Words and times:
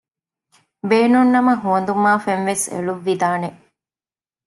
ބޭނުން 0.89 1.31
ނަމަ 1.33 1.53
ހުވަނދުމާ 1.61 2.11
ފެން 2.25 2.43
ވެސް 2.49 2.65
އެޅުއްވިދާނެ 2.71 3.49